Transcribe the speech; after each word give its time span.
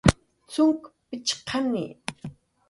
cxunk 0.49 0.81
pichqani 1.07 1.85